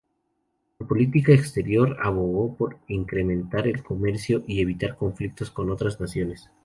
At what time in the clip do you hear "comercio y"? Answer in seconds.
3.83-4.59